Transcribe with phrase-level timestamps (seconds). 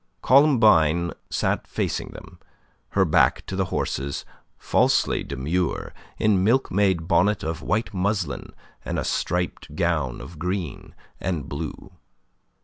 [0.23, 2.39] Columbine sat facing them,
[2.97, 4.25] her back to the horses,
[4.57, 11.47] falsely demure, in milkmaid bonnet of white muslin, and a striped gown of green and
[11.47, 11.91] blue.